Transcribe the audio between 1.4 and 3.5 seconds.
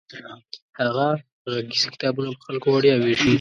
غږیز کتابونه په خلکو وړیا ویشي.